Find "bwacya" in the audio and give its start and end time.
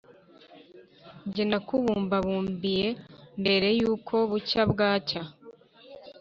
4.71-5.21